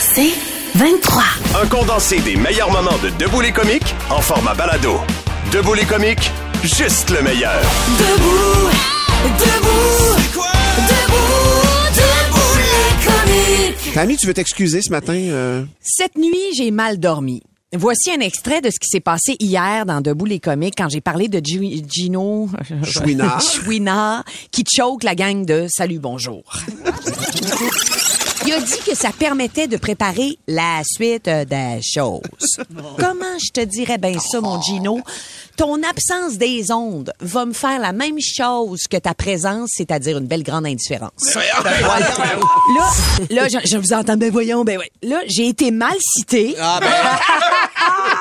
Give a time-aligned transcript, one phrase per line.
[0.00, 0.32] C'est
[0.74, 1.22] 23.
[1.62, 4.98] Un condensé des meilleurs moments de Debout les comiques en format balado.
[5.52, 6.30] Debout les comiques,
[6.62, 7.60] juste le meilleur.
[7.98, 8.70] Debout,
[9.38, 10.16] debout,
[10.88, 13.94] debout, debout les comiques.
[13.94, 15.14] Tammy, tu veux t'excuser ce matin?
[15.14, 15.64] euh?
[15.82, 17.42] Cette nuit, j'ai mal dormi.
[17.76, 21.02] Voici un extrait de ce qui s'est passé hier dans Debout les comiques quand j'ai
[21.02, 22.48] parlé de Gi- Gino
[22.82, 23.42] Chouinard.
[23.62, 26.42] Chouinard qui choke la gang de Salut Bonjour.
[28.48, 32.22] Il a dit que ça permettait de préparer la suite euh, des choses.
[32.98, 35.02] Comment je te dirais bien ça, mon Gino?
[35.58, 40.26] Ton absence des ondes va me faire la même chose que ta présence, c'est-à-dire une
[40.26, 41.34] belle grande indifférence.
[41.34, 41.42] Là,
[43.28, 44.90] là, je, je vous entends, ben voyons, ben ouais.
[45.02, 46.56] Là, j'ai été mal citée.
[46.58, 46.88] Ah ben.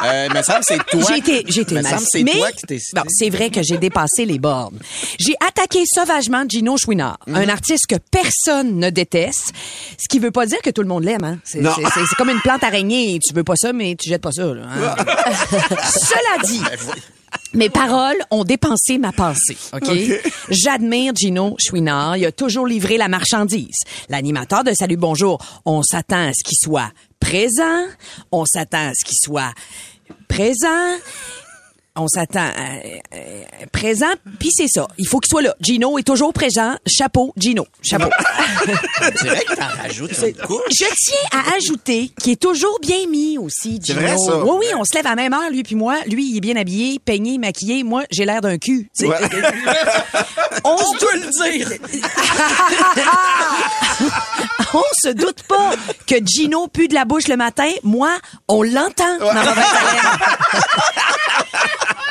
[0.05, 1.01] euh, me semble c'est toi.
[1.09, 2.99] J'ai été, j'ai été me mal semble c'est Mais, toi qui t'es cité.
[2.99, 4.79] bon, c'est vrai que j'ai dépassé les bornes.
[5.19, 7.35] J'ai attaqué sauvagement Gino Chouinard, Mhm.
[7.35, 9.53] un artiste que personne ne déteste,
[9.97, 11.23] ce qui veut pas dire que tout le monde l'aime.
[11.23, 11.39] Hein.
[11.43, 11.71] C'est, Non.
[11.75, 14.31] c'est- c'est- c'est comme une plante araignée, tu veux pas ça, mais tu jettes pas
[14.31, 14.45] ça.
[14.45, 14.95] là, hein.
[15.85, 16.61] Cela dit,
[17.57, 19.89] mes paroles ont dépensé ma pensée, OK?
[20.49, 22.15] J'admire Gino Chouinard.
[22.17, 23.79] Il a toujours livré la marchandise.
[24.09, 27.85] L'animateur de Salut Bonjour, on s'attend à ce qu'il soit présent,
[28.31, 29.53] on s'attend à ce qu'il soit
[30.27, 30.97] présent,
[31.97, 34.87] on s'attend à, euh, présent, puis c'est ça.
[34.97, 35.55] Il faut qu'il soit là.
[35.61, 36.75] Gino est toujours présent.
[36.85, 37.65] Chapeau, Gino.
[37.81, 38.09] Chapeau.
[38.67, 40.61] On que t'en rajoutes une couche.
[40.69, 43.99] Je tiens à ajouter qu'il est toujours bien mis aussi, Gino.
[43.99, 44.43] vrai, ça?
[44.43, 45.97] Oui, oui, on se lève à la même heure, lui puis moi.
[46.07, 47.83] Lui, il est bien habillé, peigné, maquillé.
[47.83, 48.89] Moi, j'ai l'air d'un cul.
[50.63, 51.69] on, se doute, le dire.
[54.73, 55.71] on se doute pas
[56.05, 57.69] que Gino pue de la bouche le matin.
[57.83, 58.09] Moi,
[58.47, 59.33] on l'entend dans.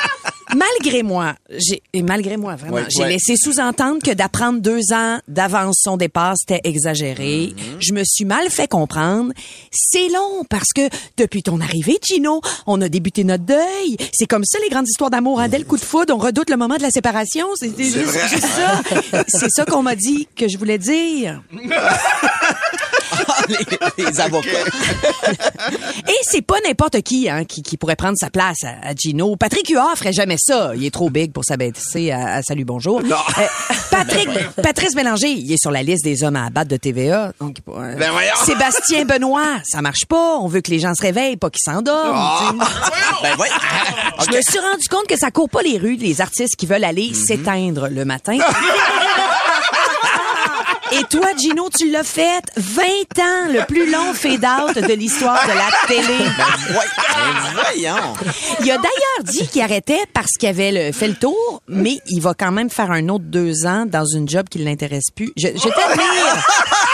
[0.55, 3.09] Malgré moi, j'ai et malgré moi vraiment, Ouais, j'ai ouais.
[3.09, 7.53] laissé sous-entendre que d'apprendre deux ans d'avance son départ c'était exagéré.
[7.55, 7.77] Mm-hmm.
[7.79, 9.33] Je me suis mal fait comprendre.
[9.71, 10.81] C'est long parce que
[11.17, 13.97] depuis ton arrivée, Gino, on a débuté notre deuil.
[14.13, 15.39] C'est comme ça les grandes histoires d'amour.
[15.39, 15.49] Hein?
[15.49, 17.47] Dès le coup de foudre, on redoute le moment de la séparation.
[17.55, 18.81] C'est c'est juste, juste ça.
[19.27, 21.41] C'est ça qu'on m'a dit que je voulais dire.
[23.49, 24.49] les, les avocats.
[26.07, 29.35] Et c'est pas n'importe qui, hein, qui qui pourrait prendre sa place à, à Gino.
[29.35, 30.71] Patrick Huard ferait jamais ça.
[30.75, 33.01] Il est trop big pour s'abaisser à, à Salut Bonjour.
[33.01, 33.43] Euh,
[33.91, 34.29] Patrick,
[34.61, 37.33] Patrice Bélanger, il est sur la liste des hommes à abattre de TVA.
[37.39, 38.33] Donc, euh, Ben voyons.
[38.45, 40.37] Sébastien Benoît, ça marche pas.
[40.37, 42.17] On veut que les gens se réveillent, pas qu'ils s'endorment.
[42.59, 42.65] sais.
[43.23, 43.47] Ben ouais.
[44.29, 46.83] Je me suis rendu compte que ça court pas les rues, les artistes qui veulent
[46.83, 48.37] aller s'éteindre le matin.
[50.91, 52.83] Et toi, Gino, tu l'as fait 20
[53.19, 56.17] ans, le plus long fade-out de l'histoire de la télé.
[57.53, 58.13] Voyons.
[58.61, 62.21] Il a d'ailleurs dit qu'il arrêtait parce qu'il avait le- fait le tour, mais il
[62.21, 65.31] va quand même faire un autre deux ans dans une job qui l'intéresse plus.
[65.35, 66.45] Je, je t'admire.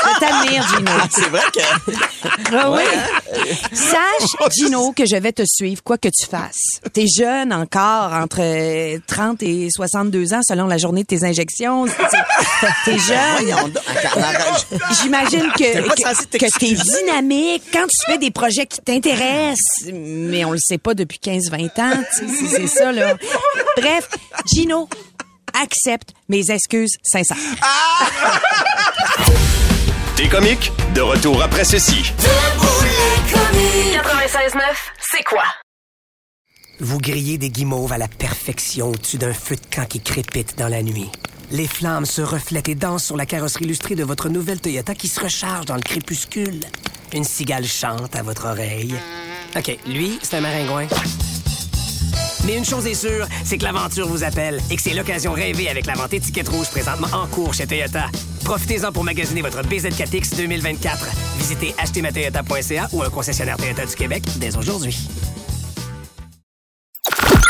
[0.05, 0.91] Je t'admire, Gino.
[1.11, 2.55] C'est vrai que.
[2.55, 2.81] Ah oui.
[3.73, 6.79] Sache, Gino, que je vais te suivre, quoi que tu fasses.
[6.93, 11.85] T'es jeune encore, entre euh, 30 et 62 ans, selon la journée de tes injections.
[11.85, 13.73] T'es- T'es jeune.
[15.01, 20.51] J'imagine que, que, que t'es dynamique quand tu fais des projets qui t'intéressent, mais on
[20.51, 23.15] le sait pas depuis 15-20 ans, c'est c'est ça, là.
[23.77, 24.09] Bref,
[24.53, 24.87] Gino,
[25.53, 27.37] accepte mes excuses sincères.
[30.29, 32.11] Comiques, de retour après ceci.
[32.17, 34.01] Debout les comiques.
[34.53, 34.59] 96.9,
[34.99, 35.43] c'est quoi?
[36.79, 40.67] Vous grillez des guimauves à la perfection au-dessus d'un feu de camp qui crépite dans
[40.67, 41.09] la nuit.
[41.51, 45.07] Les flammes se reflètent et dansent sur la carrosserie illustrée de votre nouvelle Toyota qui
[45.07, 46.61] se recharge dans le crépuscule.
[47.13, 48.95] Une cigale chante à votre oreille.
[49.55, 50.87] OK, lui, c'est un maringouin.
[52.45, 55.69] Mais une chose est sûre, c'est que l'aventure vous appelle et que c'est l'occasion rêvée
[55.69, 58.07] avec la vente étiquette rouge présentement en cours chez Toyota.
[58.43, 61.07] Profitez-en pour magasiner votre BZ4X 2024.
[61.37, 65.07] Visitez achetermatoyota.ca ou un concessionnaire Toyota du Québec dès aujourd'hui.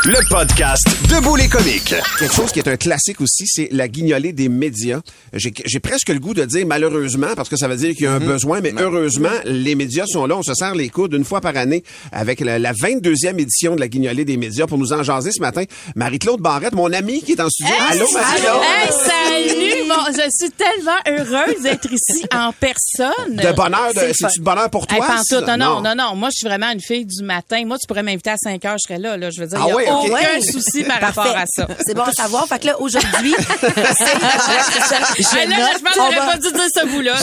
[0.05, 1.95] Le podcast Debout les comiques.
[2.19, 4.99] Quelque chose qui est un classique aussi, c'est la guignolée des médias.
[5.33, 8.07] J'ai j'ai presque le goût de dire malheureusement, parce que ça veut dire qu'il y
[8.07, 10.35] a un besoin, mais heureusement, les médias sont là.
[10.35, 13.79] On se serre les coudes une fois par année avec la, la 22e édition de
[13.79, 14.65] la guignolée des médias.
[14.67, 15.63] Pour nous en jaser ce matin,
[15.95, 17.73] Marie-Claude Barrette, mon amie qui est en studio.
[17.89, 18.61] Allô, Marie-Claude?
[18.63, 19.87] Hey, salut!
[19.87, 23.35] Bon, je suis tellement heureuse d'être ici en personne.
[23.35, 25.81] De bonheur, de- C'est c'est-tu de bonheur pour toi, Hey, non, Non.
[25.81, 27.63] non, non, Moi, je suis vraiment une fille du matin.
[27.65, 29.17] Moi, tu pourrais m'inviter à 5 heures, je serais là.
[29.17, 29.29] là.
[29.29, 29.92] Je veux dire, Ah il a.
[30.01, 30.41] aucun Ouais.
[30.41, 31.21] souci par Parfait.
[31.21, 31.67] rapport à ça.
[31.85, 32.47] C'est bon à savoir.
[32.47, 37.15] Fait que là, aujourd'hui, Ah, là, là, je pense va- pas dû dire ce bout-là.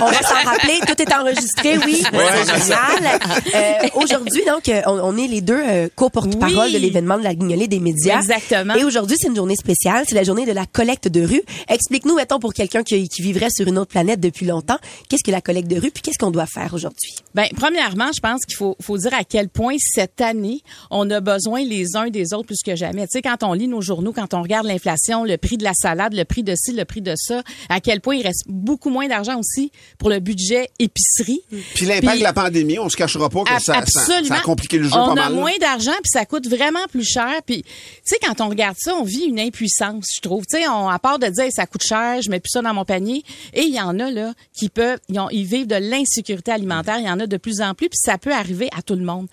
[0.00, 0.78] on va s'en rappeler.
[0.86, 2.02] Tout est enregistré, oui.
[2.04, 3.20] C'est génial.
[3.54, 6.72] Euh, aujourd'hui, donc, euh, on, on est les deux euh, co-porte-parole Oui.
[6.72, 8.18] de l'événement de la guignolée des médias.
[8.18, 8.74] Exactement.
[8.74, 10.04] Et aujourd'hui, c'est une journée spéciale.
[10.08, 11.42] C'est la journée de la collecte de rue.
[11.68, 14.78] Explique-nous, mettons, pour quelqu'un qui, qui vivrait sur une autre planète depuis longtemps,
[15.08, 17.14] qu'est-ce que la collecte de rue, puis qu'est-ce qu'on doit faire aujourd'hui?
[17.34, 20.60] Ben, premièrement, je pense qu'il faut, faut dire à quel point cette année,
[20.90, 23.02] on a besoin les uns des autres plus que jamais.
[23.06, 25.72] Tu sais, quand on lit nos journaux, quand on regarde l'inflation, le prix de la
[25.74, 28.90] salade, le prix de ci, le prix de ça, à quel point il reste beaucoup
[28.90, 31.40] moins d'argent aussi pour le budget épicerie.
[31.74, 34.78] Puis l'impact de la pandémie, on se cachera pas que ça, ça, ça a compliqué
[34.78, 35.32] le jeu on pas a mal.
[35.34, 35.38] là.
[35.40, 37.40] moins d'argent puis ça coûte vraiment plus cher.
[37.46, 37.68] Puis tu
[38.04, 40.44] sais quand on regarde ça, on vit une impuissance, je trouve.
[40.46, 42.74] Tu sais, on à part de dire ça coûte cher, je mets plus ça dans
[42.74, 43.22] mon panier.
[43.52, 46.98] Et il y en a là qui peuvent, ils, ont- ils vivent de l'insécurité alimentaire.
[46.98, 49.04] Il y en a de plus en plus puis ça peut arriver à tout le
[49.04, 49.28] monde.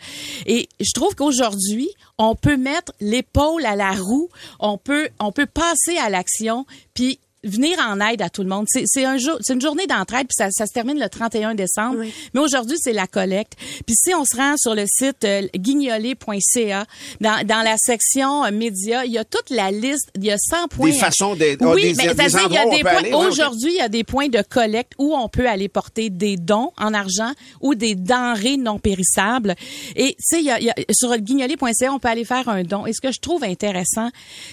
[0.46, 4.30] Et je trouve qu'aujourd'hui, on peut mettre l'épaule à la roue.
[4.59, 8.66] On peut, on peut passer à l'action puis venir en aide à tout le monde.
[8.70, 11.56] C'est c'est un jour, c'est une journée d'entraide puis ça, ça se termine le 31
[11.56, 12.04] décembre.
[12.34, 13.54] Mais aujourd'hui, c'est la collecte.
[13.86, 16.86] Puis si on se rend sur le site euh, guignolé.ca
[17.20, 20.38] dans, dans la section euh, médias, il y a toute la liste, il y a
[20.38, 20.92] 100 points.
[20.94, 23.16] façons d'aider- ah, Oui, des- mais des c'est-à-dire qu'il y a des points aller, ouais,
[23.16, 23.28] ok.
[23.32, 26.72] aujourd'hui, il y a des points de collecte où on peut aller porter des dons
[26.78, 29.56] en argent ou des denrées non périssables.
[29.96, 32.26] Et tu sais, il y a, il y a- sur le guignolé.ca, on peut aller
[32.26, 32.86] faire un don.
[32.86, 34.10] Et ce que je trouve intéressant,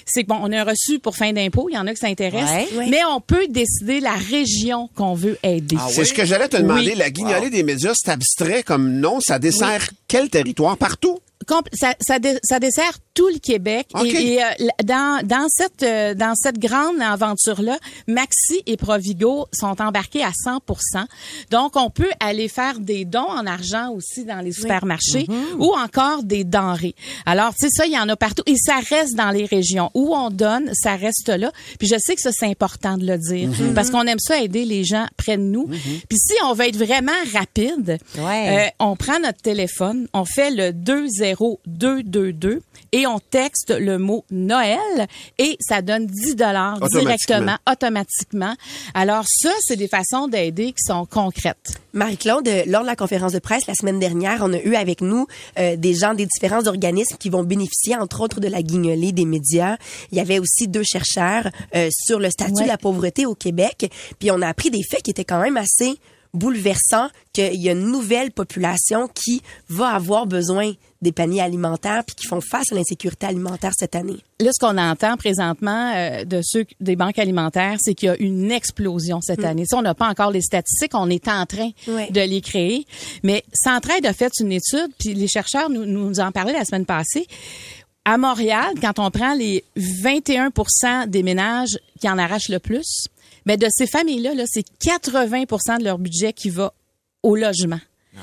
[0.06, 1.98] c'est que bon, on a un reçu pour fin d'impôt, il y en a qui
[2.00, 2.77] s'intéressent, Ouais.
[2.88, 5.76] Mais on peut décider la région qu'on veut aider.
[5.90, 6.92] C'est ce que j'allais te demander.
[6.92, 6.94] Oui.
[6.96, 9.20] La guignolée des médias, c'est abstrait comme nom.
[9.20, 10.76] Ça dessert quel territoire?
[10.76, 11.18] Partout?
[11.72, 13.88] Ça, ça, dé- ça dessert tout le Québec.
[13.94, 14.04] OK.
[14.04, 14.46] Et, et, euh,
[14.84, 20.58] dans, dans, cette, euh, dans cette grande aventure-là, Maxi et Provigo sont embarqués à 100
[21.50, 25.26] Donc, on peut aller faire des dons en argent aussi dans les supermarchés
[25.58, 26.94] ou encore des denrées.
[27.26, 28.42] Alors, tu sais, ça, il y en a partout.
[28.46, 29.90] Et ça reste dans les régions.
[29.94, 31.50] Où on donne, ça reste là.
[31.78, 33.50] Puis je sais que ça, c'est important de le dire.
[33.74, 35.66] Parce qu'on aime ça aider les gens près de nous.
[35.66, 38.66] Puis si on veut être vraiment rapide, Ouais.
[38.66, 40.72] euh, on prend notre téléphone, on fait le
[41.66, 42.60] 20222
[42.92, 44.78] et on texte le mot Noël
[45.38, 48.54] et ça donne 10 dollars directement, automatiquement.
[48.94, 51.80] Alors ça, c'est des façons d'aider qui sont concrètes.
[51.92, 55.00] Marie-Claude, euh, lors de la conférence de presse la semaine dernière, on a eu avec
[55.00, 55.26] nous
[55.58, 59.24] euh, des gens des différents organismes qui vont bénéficier, entre autres, de la guignolée des
[59.24, 59.76] médias.
[60.12, 62.62] Il y avait aussi deux chercheurs euh, sur le statut Ouais.
[62.62, 63.90] de la pauvreté au Québec.
[64.18, 65.98] Puis on a appris des faits qui étaient quand même assez
[66.34, 72.16] bouleversants, qu'il y a une nouvelle population qui va avoir besoin des paniers alimentaires puis
[72.16, 74.18] qui font face à l'insécurité alimentaire cette année?
[74.40, 78.16] Là, ce qu'on entend présentement euh, de ceux des banques alimentaires, c'est qu'il y a
[78.18, 79.64] une explosion cette année.
[79.66, 82.86] Ça, on n'a pas encore les statistiques, on est en train de les créer.
[83.22, 86.86] Mais Centraide a fait une étude, puis les chercheurs nous, nous en parlaient la semaine
[86.86, 87.26] passée.
[88.04, 93.08] À Montréal, quand on prend les 21% des ménages qui en arrachent le plus,
[93.44, 96.72] mais de ces familles-là, là, c'est 80% de leur budget qui va
[97.22, 97.80] au logement.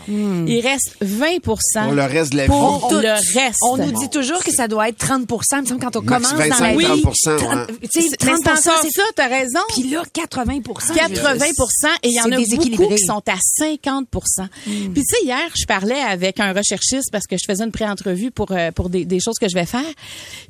[0.07, 1.59] Il reste 20 Pour
[1.94, 2.95] le reste de la pour vie.
[3.01, 3.59] le reste.
[3.63, 6.27] On nous dit toujours que ça doit être 30 Il me semble quand on Max
[6.30, 7.01] commence dans la 25, vie.
[7.01, 7.38] 30 ouais.
[7.38, 9.59] 30, tu sais, Mais 30 c'est ça, t'as raison.
[9.69, 14.92] Puis là, 80 80% et il y en a beaucoup qui sont à 50% Puis
[14.94, 18.52] tu sais hier, je parlais avec un recherchiste parce que je faisais une pré-entrevue pour
[18.52, 19.81] euh, pour des, des choses que je vais faire.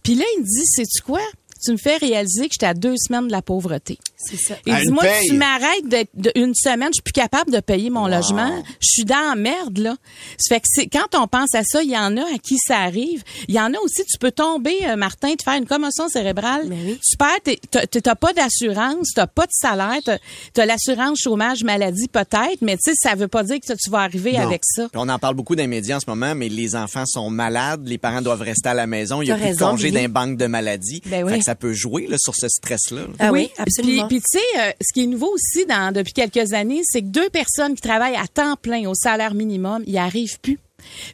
[0.03, 1.21] Puis là, il me dit "C'est tu quoi?
[1.63, 3.97] Tu me fais réaliser que j'étais à deux semaines de la pauvreté.
[4.29, 4.55] C'est ça.
[4.65, 5.27] Il À dit, une moi, paye.
[5.29, 8.63] tu m'arrêtes d'être de- une semaine, je suis plus capable de payer mon logement.
[8.81, 9.95] Je suis dans la merde, là.
[10.37, 12.57] Ça fait que c'est, quand on pense à ça, il y en a à qui
[12.57, 13.23] ça arrive.
[13.47, 16.67] Il y en a aussi, tu peux tomber, euh, Martin, te faire une commotion cérébrale.
[16.69, 16.99] Oui.
[17.07, 20.17] Tu perds, t'as- pas d'assurance, t'as pas de salaire, t'as,
[20.53, 23.99] t'as l'assurance chômage maladie peut-être, mais tu sais, ça veut pas dire que tu vas
[23.99, 24.39] arriver Non.
[24.47, 24.87] avec ça.
[24.95, 27.87] On en parle beaucoup dans les médias en ce moment, mais les enfants sont malades,
[27.87, 30.03] les parents doivent rester à la maison, il y a plus de raison, congés Billy.
[30.03, 31.01] d'un banque de maladies.
[31.05, 31.33] Ben oui.
[31.33, 33.01] Fait que ça peut jouer là, sur ce stress-là.
[33.01, 33.07] là.
[33.19, 34.07] Ah oui, absolument.
[34.07, 37.07] Puis, tu sais, euh, ce qui est nouveau aussi dans, depuis quelques années, c'est que
[37.07, 40.59] deux personnes qui travaillent à temps plein au salaire minimum, ils arrivent plus.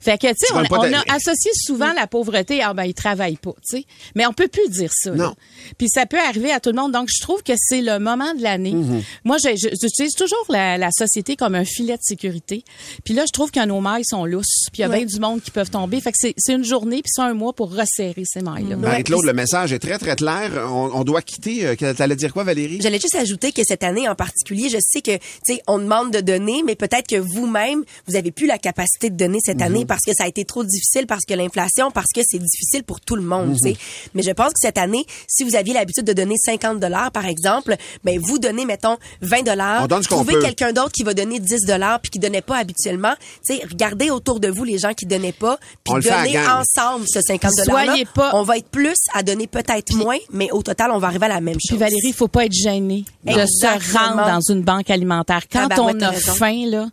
[0.02, 3.38] Fait que, tu sais, on, on a associé souvent la pauvreté, ah ben, ils travaillent
[3.38, 3.86] pas, tu sais.
[4.16, 5.12] Mais on peut plus dire ça.
[5.12, 5.16] là.
[5.16, 5.36] Non.
[5.78, 6.92] Puis ça peut arriver à tout le monde.
[6.92, 8.74] Donc, je trouve que c'est le moment de l'année.
[8.74, 9.04] Mm-hmm.
[9.26, 12.64] Moi, je- je- j'utilise toujours la, la société comme un filet de sécurité.
[13.04, 14.68] Puis là, je trouve que nos mailles sont lousses.
[14.72, 14.98] Puis il y a Ouais.
[14.98, 16.02] bien du monde qui peuvent tomber.
[16.02, 18.76] Fait que c'est c'est une journée, puis c'est un mois pour resserrer ces mailles-là.
[18.76, 20.52] Marie-Claude, le message est très, très clair.
[20.70, 21.66] On, on doit quitter.
[21.68, 22.80] Euh, T'allais dire quoi, Valérie?
[22.82, 26.12] J'allais juste ajouter que cette année en particulier, je sais que, tu sais, on demande
[26.12, 29.86] de donner, mais peut-être que vous-même, vous avez plus la capacité de donner cette année
[29.86, 33.00] parce que ça a été trop difficile, parce que l'inflation, parce que c'est difficile pour
[33.02, 33.78] tout le monde, tu sais.
[34.14, 37.26] Mais je pense que cette année, si vous aviez l'habitude de donner 50 dollars, par
[37.26, 39.82] exemple, ben, vous donnez, mettons, 20 dollars.
[40.18, 43.14] Trouvez quelqu'un d'autre qui va donner 10 dollars puis qui donnait pas habituellement.
[43.48, 45.94] Tu sais, regardez autour de vous les gens qui donnaient pas puis
[46.26, 50.18] donnez ensemble ce 50 dollars Soyez pas- On va être plus à donner peut-être moins,
[50.32, 51.70] mais au total, on va arriver à la même chose.
[51.70, 53.66] Puis Valérie, il faut pas être gêné de se
[53.98, 55.42] rendre dans une banque alimentaire.
[55.52, 56.34] Quand on a raison.
[56.34, 56.88] faim, là,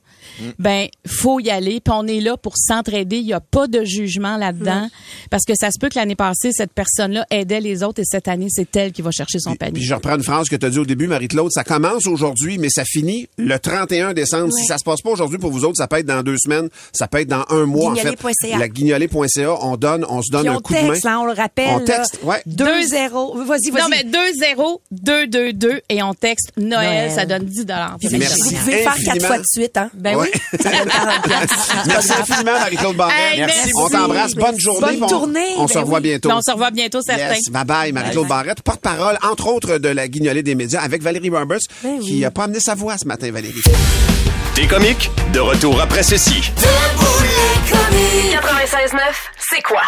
[0.59, 1.81] ben faut y aller.
[1.81, 3.17] Puis on est là pour s'entraider.
[3.19, 4.89] Il y a pas de jugement là-dedans.
[5.31, 8.29] Parce que ça se peut que l'année passée, cette personne-là aidait les autres et cette
[8.29, 9.73] année, c'est elle qui va chercher son panier.
[9.75, 11.51] Puis je reprends une phrase que tu as dit au début, Marie-Claude.
[11.53, 14.53] Ça commence aujourd'hui, mais ça finit le 31 décembre.
[14.53, 16.69] Si ça se passe pas aujourd'hui pour vous autres, ça peut être dans deux semaines,
[16.93, 17.93] ça peut être dans un mois.
[17.93, 18.17] En fait,
[18.59, 20.89] la guignolé.ca, on donne, on se donne Puis un on coup de main.
[20.91, 21.69] texte, là, on le rappelle.
[21.71, 22.43] On texte, ouais.
[22.49, 23.45] 2-0.
[23.45, 23.83] Vas-y, vas-y.
[23.83, 27.11] Non, mais 2-0, 2-2-2 et on texte Noël, Noël.
[27.13, 27.97] ça donne 10 dollars.
[28.01, 28.55] Puis Merci.
[28.55, 29.91] Vous pouvez faire quatre fois de suite, hein?
[29.95, 30.31] Ben Ouais.
[30.33, 30.59] oui.
[30.63, 31.85] Ça donne 40 piastres.
[31.87, 33.17] Merci infiniment, Marie-Claude Barrette.
[33.33, 33.71] Hey, merci.
[33.77, 34.35] On t'embrasse.
[34.35, 34.97] Bonne journée.
[34.99, 35.55] Bonne on- tournée.
[35.59, 36.09] On se Ben revoit oui.
[36.09, 36.29] bientôt.
[36.29, 37.35] Puis on se revoit bientôt, certains.
[37.35, 41.31] Yes, bye bye, Marie-Claude Barrette, porte-parole, entre autres, de la guignolée des médias, avec Valérie
[41.31, 43.63] Roberts, Ben qui n'a pas amené sa voix ce matin, Valérie.
[44.57, 46.51] Des comiques, de retour après ceci.
[47.71, 49.01] 96.9,
[49.39, 49.83] c'est quoi?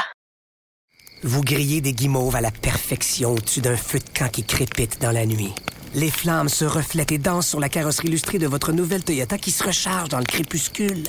[1.23, 5.11] Vous grillez des guimauves à la perfection au-dessus d'un feu de camp qui crépite dans
[5.13, 5.53] la nuit.
[5.95, 9.51] Les flammes se reflètent et dansent sur la carrosserie illustrée de votre nouvelle Toyota qui
[9.51, 11.03] se recharge dans le crépuscule.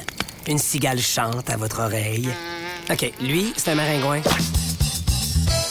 [0.48, 2.30] Une cigale chante à votre oreille.
[2.90, 4.22] OK, lui, c'est un maringouin.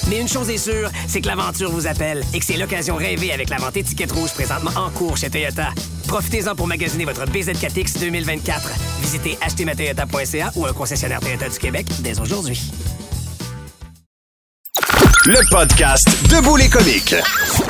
[0.08, 3.32] Mais une chose est sûre, c'est que l'aventure vous appelle et que c'est l'occasion rêvée
[3.32, 5.68] avec la vente étiquette rouge présentement en cours chez Toyota.
[6.08, 8.70] Profitez-en pour magasiner votre BZ4X 2024.
[9.02, 12.60] Visitez achetezmatoyota.ca ou un concessionnaire Toyota du Québec dès aujourd'hui.
[15.26, 17.14] Le podcast Debout les comiques.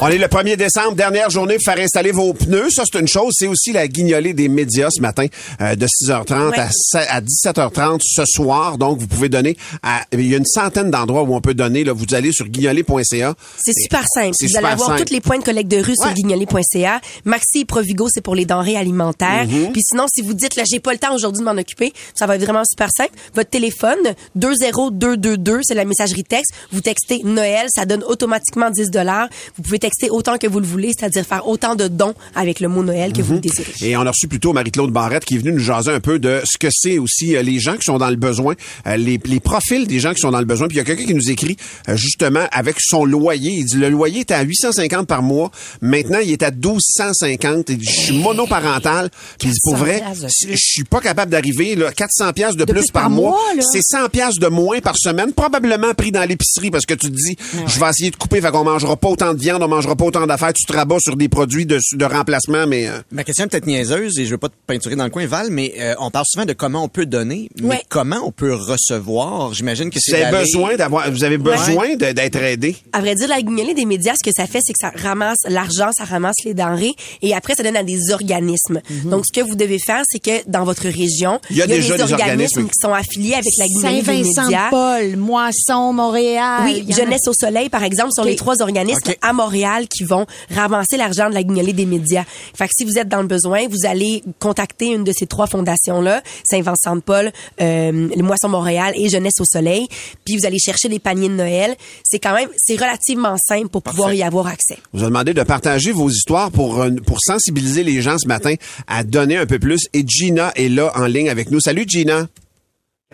[0.00, 2.70] On est le 1er décembre, dernière journée pour faire installer vos pneus.
[2.70, 3.32] Ça, c'est une chose.
[3.36, 5.26] C'est aussi la guignolée des médias ce matin
[5.60, 8.78] euh, de 6h30 à, se- à 17h30 ce soir.
[8.78, 10.02] Donc, vous pouvez donner à...
[10.12, 11.82] Il y a une centaine d'endroits où on peut donner.
[11.82, 13.34] Là, vous allez sur guignolée.ca.
[13.58, 14.36] C'est super simple.
[14.40, 16.14] Vous super allez avoir tous les points de collecte de rue sur Ouais.
[16.14, 17.00] guignolé.ca.
[17.24, 19.46] Maxi et Provigo, c'est pour les denrées alimentaires.
[19.46, 19.72] Mm-hmm.
[19.72, 22.26] Puis sinon, si vous dites, là, j'ai pas le temps aujourd'hui de m'en occuper, ça
[22.26, 23.12] va être vraiment super simple.
[23.34, 23.98] Votre téléphone,
[24.36, 26.52] 20222, c'est la messagerie texte.
[26.70, 29.28] Vous textez Noël, ça donne automatiquement 10 dollars.
[29.56, 32.68] Vous pouvez texter autant que vous le voulez, c'est-à-dire faire autant de dons avec le
[32.68, 33.72] mot Noël que vous le désirez.
[33.80, 36.42] Et on a reçu plutôt Marie-Claude Barrette qui est venue nous jaser un peu de
[36.44, 38.54] ce que c'est aussi euh, les gens qui sont dans le besoin,
[38.86, 40.68] euh, les, les profils des gens qui sont dans le besoin.
[40.68, 41.56] Puis il y a quelqu'un qui nous écrit
[41.88, 43.52] euh, justement avec son loyer.
[43.52, 45.50] Il dit le loyer était à 850 par mois.
[45.80, 47.70] Maintenant, il est à 1250.
[47.70, 49.08] Il dit, je suis monoparental.
[49.38, 50.02] Puis il dit pour 400 vrai,
[50.50, 53.38] je suis pas capable d'arriver là 400 pièces de, plus, plus par, par mois.
[53.60, 57.16] C'est 100 pièces de moins par semaine, probablement pris dans l'épicerie parce que tu te
[57.16, 57.29] dis
[57.66, 60.04] je vais essayer de couper fait qu'on mangera pas autant de viande, on mangera pas
[60.04, 63.44] autant d'affaires, tu te rabats sur des produits de, de remplacement mais euh, Ma question
[63.44, 65.94] est peut-être niaiseuse et je veux pas te peinturer dans le coin, Val, mais euh,
[66.00, 67.82] on parle souvent de comment on peut donner, mais Ouais.
[67.88, 69.52] comment on peut recevoir?
[69.54, 72.76] J'imagine que c'est Vous avez d'aller- besoin d'avoir, vous avez besoin d'être aidé.
[72.92, 75.38] À vrai dire, la guignolée des médias, ce que ça fait, c'est que ça ramasse
[75.48, 78.80] l'argent, ça ramasse les denrées et après, ça donne à des organismes.
[79.04, 81.38] Donc, ce que vous devez faire, c'est que dans votre région, Mhm.
[81.50, 82.64] Il y a déjà des organismes.
[82.64, 84.32] qui sont affiliés avec la guignolée des médias.
[84.34, 86.62] Saint-Vincent-Paul, Moisson, Montréal.
[86.64, 90.26] Oui, a- Jeunesse au Soleil, par exemple, sont les trois organismes à Montréal qui vont
[90.50, 92.24] ramasser l'argent de la guignolée des médias.
[92.54, 95.46] Fait que si vous êtes dans le besoin, vous allez contacter une de ces trois
[95.46, 99.88] fondations-là, Saint-Vincent-de-Paul, euh, les Moissons Montréal et Jeunesse au Soleil,
[100.24, 101.76] puis vous allez chercher des paniers de Noël.
[102.04, 104.78] C'est quand même, c'est relativement simple pour pouvoir y avoir accès.
[104.92, 108.54] Vous ai demandé de partager vos histoires pour, euh, pour sensibiliser les gens ce matin
[108.86, 109.88] à donner un peu plus.
[109.92, 111.60] Et Gina est là en ligne avec nous.
[111.60, 112.26] Salut Gina.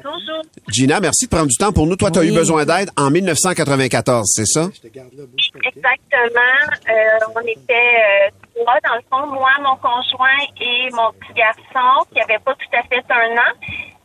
[0.05, 0.43] Bonjour.
[0.69, 1.97] Gina, merci de prendre du temps pour nous.
[1.97, 4.69] Toi, tu as eu besoin d'aide en 1994, c'est ça?
[4.85, 6.59] Exactement.
[6.91, 12.05] Euh, on était euh, trois, dans le fond, moi, mon conjoint et mon petit garçon,
[12.13, 13.53] qui avait pas tout à fait un an.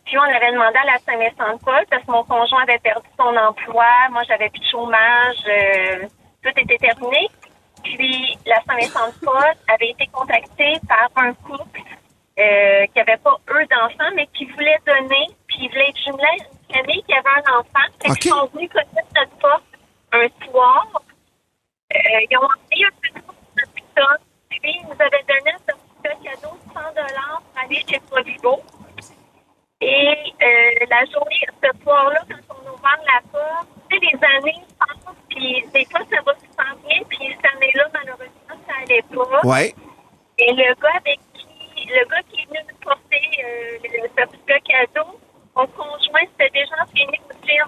[0.06, 3.88] Puis on avait demandé à la Saint-Vincent-de-Paul parce que mon conjoint avait perdu son emploi,
[4.12, 6.08] moi j'avais plus de chômage, euh,
[6.42, 7.28] tout était terminé.
[7.84, 11.82] Puis la Saint-Vincent-de-Paul avait été contactée par un couple
[12.40, 16.44] euh, qui n'avait pas eux d'enfants, mais qui voulait donner, puis ils voulaient être jumelés,
[16.70, 17.30] une famille qui avait
[18.12, 18.20] un enfant.
[18.20, 18.20] Fait OK.
[18.20, 19.64] qu'ils sont venus cogner à notre porte
[20.14, 20.88] un soir.
[21.94, 21.98] Euh,
[22.30, 26.56] ils ont envoyé un petit de pick-up, puis ils nous avaient donné un certificat cadeau
[26.56, 28.62] de 100 pour aller chez Provigo.
[29.82, 34.28] Et euh, la journée, ce soir-là, quand on a ouvert la porte, tu sais, les
[34.38, 39.02] années passent, puis des fois, ça va super bien, puis cette année-là, malheureusement, ça allait
[39.02, 39.48] pas.
[39.48, 39.74] Ouais.
[40.38, 44.60] Et le gars avec qui, le gars qui est venu nous porter euh, le certificat
[44.60, 45.20] cadeau,
[45.56, 47.68] mon conjoint, c'était déjà fini au film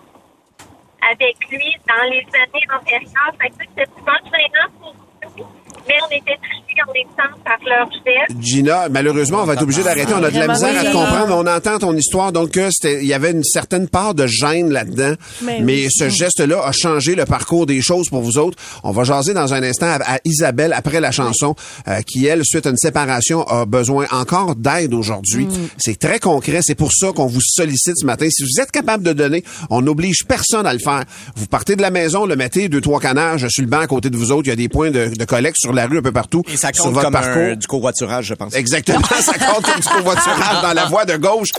[1.11, 3.33] avec lui dans les années antérieures.
[3.41, 5.45] Fait que c'était super gênant pour nous,
[5.87, 8.41] mais on était touchés en étant par leur geste.
[8.53, 10.13] Gina, malheureusement, on va être obligé d'arrêter.
[10.13, 11.35] On a de la misère à te comprendre.
[11.35, 12.31] On entend ton histoire.
[12.31, 15.13] Donc, euh, il y avait une certaine part de gêne là-dedans.
[15.41, 15.87] Mais Mais, oui.
[15.91, 18.57] ce geste-là a changé le parcours des choses pour vous autres.
[18.83, 21.55] On va jaser dans un instant à, à Isabelle après la chanson,
[21.87, 25.45] euh, qui, elle, suite à une séparation, a besoin encore d'aide aujourd'hui.
[25.45, 25.69] Mm.
[25.77, 26.59] C'est très concret.
[26.61, 28.27] C'est pour ça qu'on vous sollicite ce matin.
[28.29, 31.03] Si vous êtes capable de donner, on n'oblige personne à le faire.
[31.35, 34.09] Vous partez de la maison, le mettez deux, trois canages sur le banc à côté
[34.11, 34.45] de vous autres.
[34.45, 36.43] Il y a des points de, de collecte sur la rue un peu partout.
[36.53, 37.41] Et ça sur compte votre comme parcours.
[37.41, 38.42] un- du covoiturage, je pense.
[38.51, 41.49] Exactement, ça compte comme du covoiturage dans la voie de gauche.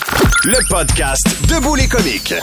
[0.44, 2.34] Le podcast Debout les comiques.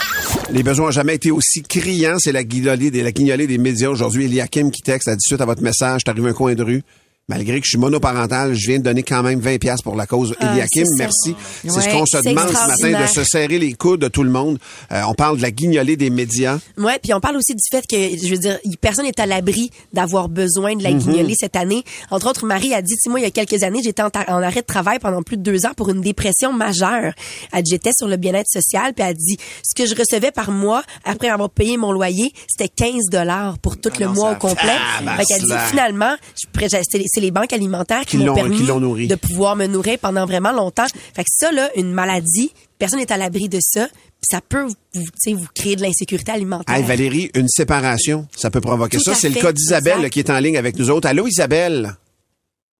[0.52, 2.18] Les besoins n'ont jamais été aussi criants.
[2.20, 4.26] C'est la guignolée des, la guignolée des médias aujourd'hui.
[4.26, 6.54] Il y a Kim qui texte, elle dit suite à votre message, t'arrives un coin
[6.54, 6.84] de rue.
[7.30, 10.06] Malgré que je suis monoparental, je viens de donner quand même 20 pièces pour la
[10.06, 10.36] cause.
[10.40, 11.34] Ah, Eliakim, merci.
[11.62, 14.24] C'est Ouais, ce qu'on se demande ce matin, de se serrer les coudes de tout
[14.24, 14.60] le monde.
[14.92, 16.58] Euh, on parle de la guignolée des médias.
[16.78, 19.70] Ouais, puis on parle aussi du fait que, je veux dire, personne n'est à l'abri
[19.94, 20.98] d'avoir besoin de la Mhm.
[21.00, 21.84] guignolée cette année.
[22.10, 24.66] Entre autres, Marie a dit, moi, il y a quelques années, j'étais en, arrêt de
[24.66, 27.14] travail pendant plus de deux ans pour une dépression majeure.
[27.54, 30.52] Elle dit, j'étais sur le bien-être social, puis elle dit, ce que je recevais par
[30.52, 34.36] mois, après avoir payé mon loyer, c'était 15 dollars pour tout le non, mois au
[34.36, 34.76] complet.
[35.18, 39.08] Fait qu'elle dit, finalement, c'est c'est les banques alimentaires qui, Qui l'ont- m'ont permis qui
[39.08, 40.86] de pouvoir me nourrir pendant vraiment longtemps.
[41.16, 43.88] Fait que ça, là, une maladie, personne n'est à l'abri de ça,
[44.24, 46.76] ça peut vous, tu sais, vous créer de l'insécurité alimentaire.
[46.76, 49.14] Hey, Valérie, une séparation, ça peut provoquer Tout ça.
[49.16, 51.08] C'est le cas d'Isabelle qui est en ligne avec nous autres.
[51.08, 51.92] Allô, Isabelle?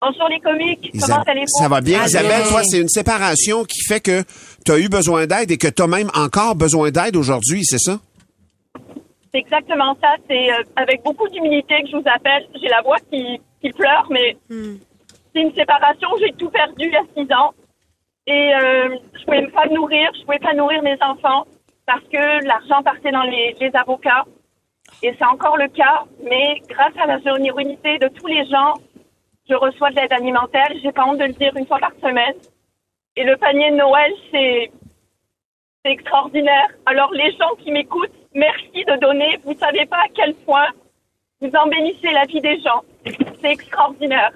[0.02, 1.60] Bonjour les comiques, Isa- comment allez-vous?
[1.62, 2.04] Ça va bien.
[2.06, 4.24] Isabelle, toi, c'est une séparation qui fait que
[4.66, 7.78] tu as eu besoin d'aide et que tu as même encore besoin d'aide aujourd'hui, c'est
[7.80, 8.00] ça?
[9.34, 10.10] C'est exactement ça.
[10.28, 12.44] C'est euh, avec beaucoup d'humilité que je vous appelle.
[12.62, 16.10] J'ai la voix qui, qui pleure, mais c'est une séparation.
[16.20, 17.54] J'ai tout perdu il y a six ans.
[18.28, 21.46] Et euh, je pouvais pas me nourrir, je pouvais pas nourrir mes enfants
[21.86, 24.26] parce que l'argent partait dans les, les avocats.
[25.04, 26.04] Et c'est encore le cas.
[26.24, 28.74] Mais grâce à la générosité de tous les gens,
[29.50, 30.70] je reçois de l'aide alimentaire.
[30.82, 32.36] J'ai pas honte de le dire une fois par semaine.
[33.16, 34.72] Et le panier de Noël, c'est
[35.84, 36.70] c'est extraordinaire.
[36.86, 39.40] Alors les gens qui m'écoutent, merci de donner.
[39.44, 40.68] Vous savez pas à quel point
[41.42, 42.84] vous embellissez la vie des gens.
[43.06, 44.32] C'est extraordinaire.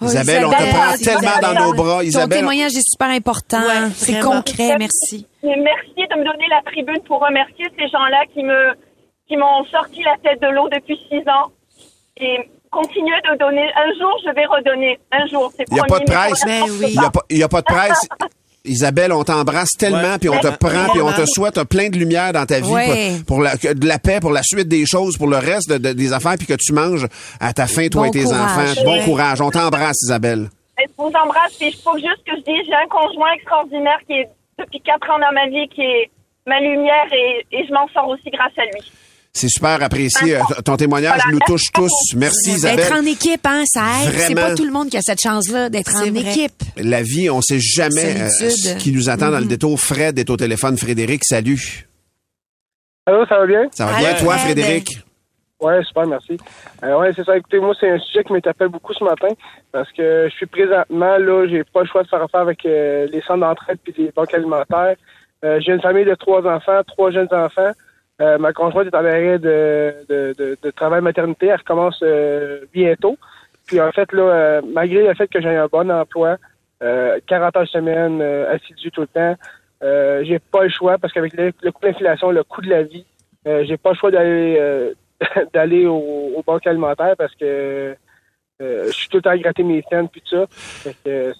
[0.00, 1.98] Oh, Isabelle, on te prend tellement dans nos bras.
[1.98, 3.60] Ton Isabelle, témoignage est super important.
[3.60, 5.26] Ouais, c'est concret, merci.
[5.42, 8.74] Merci de me donner la tribune pour remercier ces gens-là qui me
[9.26, 11.50] qui m'ont sorti la tête de l'eau depuis six ans.
[12.18, 12.38] Et
[12.70, 13.66] continuez de donner.
[13.76, 14.98] Un jour, je vais redonner.
[15.10, 16.42] Un jour, c'est il n'y a pas de presse.
[16.46, 18.08] Il n'y a, a pas de presse.
[18.66, 22.32] Isabelle, on t'embrasse tellement, puis on te prend, puis on te souhaite plein de lumière
[22.32, 23.16] dans ta vie Ouais.
[23.18, 25.68] pour, pour la, que- de la paix, pour la suite des choses, pour le reste
[25.68, 27.06] de- de- des affaires, puis que tu manges
[27.40, 28.40] à ta faim, toi Bon et tes courage.
[28.40, 28.82] enfants.
[28.84, 29.04] Bon Ouais.
[29.04, 29.40] courage.
[29.42, 30.48] On t'embrasse, Isabelle.
[30.78, 31.52] Je vous embrasse.
[31.58, 35.10] Puis il faut juste que je dise, j'ai un conjoint extraordinaire qui est depuis quatre
[35.10, 36.10] ans dans ma vie, qui est
[36.46, 38.80] ma lumière et, et je m'en sors aussi grâce à lui.
[39.36, 40.36] C'est super apprécié.
[40.36, 41.90] Euh, Ton témoignage nous touche tous.
[42.14, 42.76] Merci, Isabelle.
[42.76, 44.10] D'être en équipe, hein, ça aide.
[44.12, 44.40] C'est Vraiment.
[44.50, 46.20] pas tout le monde qui a cette chance-là d'être en vrai.
[46.20, 46.62] équipe.
[46.76, 49.78] La vie, on sait jamais euh, ce qui nous attend dans le détour.
[49.80, 50.78] Fred est au téléphone.
[50.78, 51.88] Frédéric, salut.
[53.06, 53.64] Allô, ça va bien?
[53.72, 54.52] Ça va bien, toi, Fred.
[54.56, 54.98] Frédéric?
[55.60, 56.36] Ouais, super, merci.
[56.84, 57.36] Euh, ouais, c'est ça.
[57.36, 59.28] Écoutez, moi, c'est un sujet qui m'interpelle beaucoup ce matin
[59.72, 63.08] parce que je suis présentement, là, j'ai pas le choix de faire affaire avec euh,
[63.12, 64.94] les centres d'entraide puis les banques alimentaires.
[65.44, 67.72] Euh, j'ai une famille de trois enfants, trois jeunes enfants.
[68.20, 71.46] Euh, ma conjointe est en arrêt de, de, de, travail maternité.
[71.46, 73.18] Elle recommence euh, bientôt.
[73.66, 76.36] Puis en fait, là, euh, malgré le fait que j'ai un bon emploi,
[76.82, 79.36] euh, 40 heures semaine, assidu tout le temps,
[80.22, 82.82] j'ai pas le choix parce qu'avec le, le coût de l'inflation, le coût de la
[82.84, 83.04] vie,
[83.44, 84.92] j'ai pas le choix d'aller
[85.52, 87.96] d'aller au, aux banques alimentaires parce que
[88.60, 90.46] je suis tout le temps à gratter mes scènes puis tout ça.
[91.04, 91.34] C'est,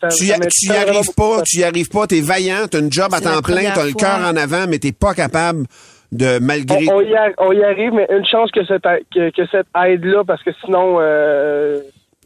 [0.00, 2.80] ça, Tu y, ça tu y arrives pas, tu y arrives pas, t'es vaillant, t'as
[2.80, 5.66] une job à temps plein, t'as le cœur en avant, mais t'es pas capable
[6.12, 6.88] de, malgré...
[6.90, 8.82] On, on y a- on y arrive, mais une chance que cette,
[9.14, 11.80] que, que cette aide-là, parce que sinon, euh,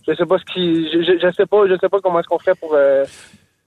[0.07, 2.29] je sais pas ce qui, je, je, je sais pas, je sais pas comment est-ce
[2.29, 3.05] qu'on ferait pour, euh,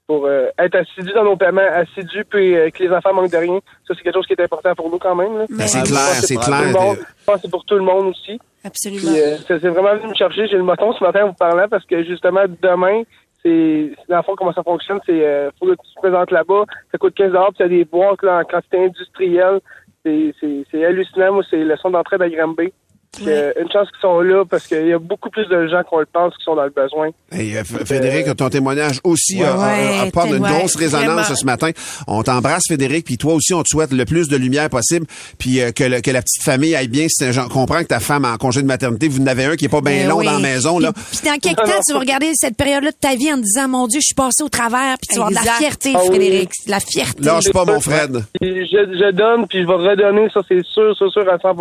[0.08, 3.38] pour euh, être assidu dans nos paiements, assidu puis euh, que les enfants manquent de
[3.38, 3.60] rien.
[3.88, 5.46] Ça, c'est quelque chose qui est important pour nous quand même.
[5.50, 6.82] Ben, c'est Je clair, pense que c'est pour tout le clair.
[6.82, 6.98] monde.
[6.98, 8.40] Je pense que c'est pour tout le monde aussi.
[8.64, 9.12] Absolument.
[9.12, 10.48] Puis, euh, c'est c'est vraiment venu me chercher.
[10.48, 13.02] J'ai le moton ce matin en vous parlant parce que justement, demain,
[13.46, 16.64] c'est dans le fond, comment ça fonctionne, c'est euh, faut que tu te présentes là-bas,
[16.92, 19.60] ça coûte 15 puis tu as des boîtes là, en quantité industrielle.
[20.04, 21.34] C'est- hallucinant.
[21.34, 22.72] Moi, c'est le son d'entrée à Granby.
[23.20, 26.00] Que une chance qu'ils sont là parce qu'il y a beaucoup plus de gens qu'on
[26.00, 27.10] le pense qui sont dans le besoin.
[27.32, 29.46] Hey, euh, F- Frédéric, ton témoignage aussi Ouais.
[29.46, 31.36] a, a- a- Ouais, apporte une grosse résonance vraiment.
[31.36, 31.70] ce matin.
[32.08, 35.06] On t'embrasse, Frédéric, puis toi aussi, on te souhaite le plus de lumière possible,
[35.38, 37.06] puis euh, que, le- que la petite famille aille bien.
[37.10, 39.66] C'est- J'en comprends que ta femme en congé de maternité, vous en avez un qui
[39.66, 40.26] est pas bien Ben long oui.
[40.26, 40.80] dans la maison.
[40.80, 40.92] là.
[40.94, 43.42] Puis, puis dans quelques temps, tu vas regarder cette période-là de ta vie en te
[43.42, 45.94] disant, mon Dieu, je suis passé au travers, puis tu vas avoir de la fierté,
[45.96, 46.08] Ah oui.
[46.08, 46.50] Frédéric.
[46.68, 47.22] La fierté.
[47.24, 48.24] Lâche pas, mon Fred.
[48.42, 51.56] Je, je donne, puis je vais redonner, ça c'est sûr, sûr, sûr à 100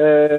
[0.00, 0.38] euh,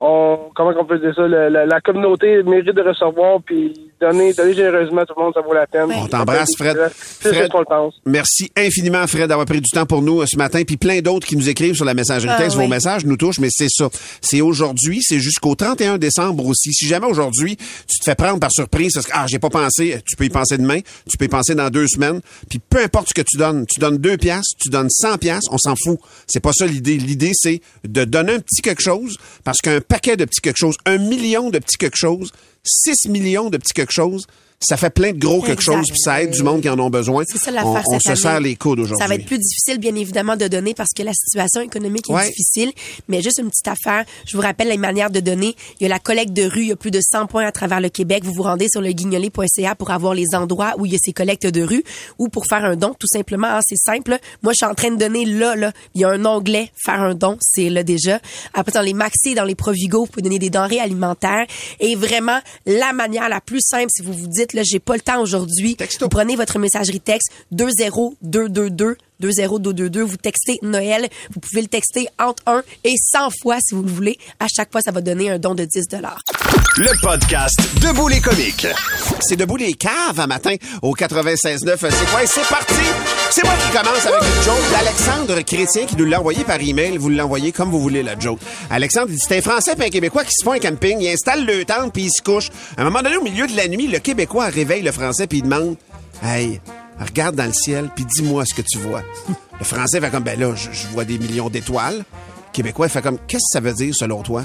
[0.00, 1.26] on, Comment on peut dire ça?
[1.26, 5.34] le- la, la communauté mérite de recevoir, puis donner, donner généreusement à tout le monde,
[5.34, 5.90] ça vaut la peine.
[5.94, 6.76] On t'embrasse, Fred.
[7.20, 7.50] C'est Fred.
[7.52, 7.94] le pense.
[8.06, 11.26] Merci infiniment, Fred, d'avoir pris du temps pour nous euh, ce matin, puis plein d'autres
[11.26, 12.56] qui nous écrivent sur la messagerie Ah, texte.
[12.56, 12.64] oui.
[12.64, 13.88] Vos messages nous touchent, mais c'est ça.
[14.22, 16.72] C'est aujourd'hui, c'est jusqu'au 31 décembre aussi.
[16.72, 20.00] Si jamais aujourd'hui, tu te fais prendre par surprise parce que, ah, j'ai pas pensé,
[20.08, 23.08] tu peux y penser demain, tu peux y penser dans deux semaines, puis peu importe
[23.10, 25.98] ce que tu donnes, tu donnes deux piastres, tu donnes 100 piastres, on s'en fout.
[26.26, 26.96] C'est pas ça l'idée.
[26.96, 30.76] L'idée, c'est de donner un petit quelque chose, parce qu'un paquet de petits quelque chose,
[30.86, 32.30] un million de petits quelque chose,
[32.64, 34.26] 6 millions de petits quelque chose,
[34.62, 36.90] ça fait plein de gros quelque chose, puis ça aide du monde qui en ont
[36.90, 37.24] besoin.
[37.26, 39.02] C'est ça on l'affaire on se serre les coudes aujourd'hui.
[39.02, 42.12] Ça va être plus difficile, bien évidemment, de donner parce que la situation économique est
[42.12, 42.26] Ouais.
[42.26, 42.72] difficile.
[43.08, 44.04] Mais juste une petite affaire.
[44.26, 45.56] Je vous rappelle les manières de donner.
[45.80, 46.60] Il y a la collecte de rue.
[46.62, 48.22] Il y a plus de 100 points à travers le Québec.
[48.24, 51.12] Vous vous rendez sur le guignolé.ca pour avoir les endroits où il y a ces
[51.14, 51.82] collectes de rue
[52.18, 52.94] ou pour faire un don.
[52.98, 54.18] Tout simplement, hein, c'est simple.
[54.42, 55.72] Moi, je suis en train de donner là, là.
[55.94, 57.38] Il y a un onglet faire un don.
[57.40, 58.20] C'est là déjà.
[58.52, 61.46] Après, dans les Maxi, dans les Provigo, vous pouvez donner des denrées alimentaires.
[61.80, 65.00] Et vraiment, la manière la plus simple, si vous vous dites, là, j'ai pas le
[65.00, 65.76] temps aujourd'hui.
[66.00, 72.42] Vous prenez votre messagerie texte 20222 20222, vous textez Noël, vous pouvez le texter entre
[72.46, 74.18] 1 et 100 fois si vous le voulez.
[74.38, 75.84] À chaque fois, ça va donner un don de 10
[76.78, 78.66] Le podcast Debout les comiques.
[79.20, 81.76] C'est debout les caves un matin au 96.9.
[81.90, 82.22] C'est quoi?
[82.22, 82.74] Et C'est parti!
[83.30, 86.96] C'est moi qui commence avec une joke d'Alexandre Chrétien qui nous l'a envoyé par email.
[86.96, 88.40] Vous l'envoyez comme vous voulez, la joke.
[88.70, 90.98] Alexandre, dit, c'est un Français et un Québécois qui se font un camping.
[91.00, 92.48] Il installe le tente puis il se couche.
[92.76, 95.38] À un moment donné, au milieu de la nuit, le Québécois réveille le Français puis
[95.38, 95.76] il demande,
[96.22, 96.60] Hey,
[97.04, 99.02] regarde dans le ciel puis dis-moi ce que tu vois.
[99.58, 101.98] Le Français fait comme, ben là, je, vois des millions d'étoiles.
[101.98, 104.44] Le Québécois, fait comme, qu'est-ce que ça veut dire selon toi?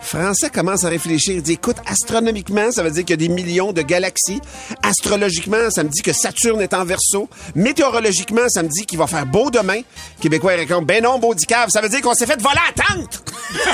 [0.00, 1.34] Français commence à réfléchir.
[1.34, 4.40] Il dit, écoute, astronomiquement, ça veut dire qu'il y a des millions de galaxies.
[4.82, 7.28] Astrologiquement, ça me dit que Saturne est en verso.
[7.54, 9.80] Météorologiquement, ça me dit qu'il va faire beau demain.
[10.20, 12.94] Québécois, il répond, ben non, beau cave, ça veut dire qu'on s'est fait voler à
[12.94, 13.22] tente.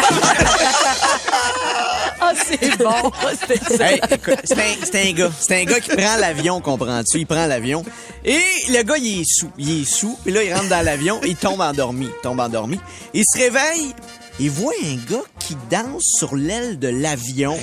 [2.21, 2.91] Ah, c'est bon.
[3.81, 5.31] Hey, un, c'est un gars.
[5.39, 7.19] C'est un gars qui prend l'avion, comprends-tu?
[7.19, 7.85] Il prend l'avion.
[8.25, 9.51] Et le gars, il est sous.
[9.59, 10.17] Il est sous.
[10.25, 11.21] Puis là, il rentre dans l'avion.
[11.27, 12.07] Il tombe endormi.
[12.07, 12.81] Il tombe endormi.
[13.13, 13.95] Il se réveille.
[14.41, 17.59] Il voit un gars qui danse sur l'aile de l'avion.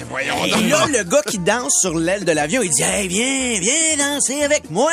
[0.46, 3.98] Et là, le gars qui danse sur l'aile de l'avion, il dit Hey, viens, viens
[3.98, 4.92] danser avec moi.